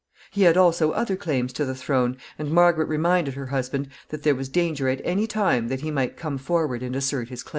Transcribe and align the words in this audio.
He 0.31 0.41
had 0.41 0.57
also 0.57 0.93
other 0.93 1.15
claims 1.15 1.53
to 1.53 1.63
the 1.63 1.75
throne, 1.75 2.17
and 2.39 2.49
Margaret 2.51 2.87
reminded 2.87 3.35
her 3.35 3.45
husband 3.45 3.87
that 4.09 4.23
there 4.23 4.33
was 4.33 4.49
danger 4.49 4.89
at 4.89 4.99
any 5.03 5.27
time 5.27 5.67
that 5.67 5.81
he 5.81 5.91
might 5.91 6.17
come 6.17 6.39
forward 6.39 6.81
and 6.81 6.95
assert 6.95 7.29
his 7.29 7.43
claims. 7.43 7.49